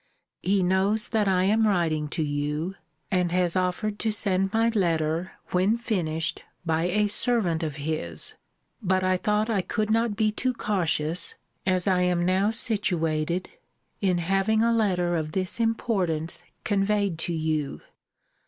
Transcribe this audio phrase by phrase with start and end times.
[0.41, 2.73] He knows that I am writing to you;
[3.11, 8.33] and has offered to send my letter, when finished, by a servant of his.
[8.81, 11.35] But I thought I could not be too cautious,
[11.67, 13.47] as I am now situated,
[14.01, 17.81] in having a letter of this importance conveyed to you.